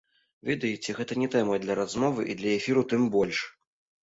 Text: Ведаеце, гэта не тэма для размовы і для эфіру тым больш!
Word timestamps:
Ведаеце, 0.49 0.95
гэта 0.99 1.17
не 1.23 1.27
тэма 1.35 1.59
для 1.67 1.75
размовы 1.81 2.27
і 2.33 2.37
для 2.41 2.51
эфіру 2.57 2.85
тым 2.97 3.07
больш! 3.19 3.45